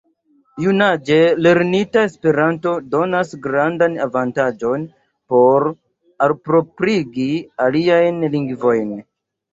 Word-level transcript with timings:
Junaĝe 0.61 1.17
lernita 1.47 2.05
Esperanto 2.09 2.71
donas 2.95 3.35
grandan 3.43 3.99
avantaĝon 4.07 4.87
por 5.35 5.69
alproprigi 6.29 7.29
aliajn 7.67 8.23
lingvojn. 8.39 8.95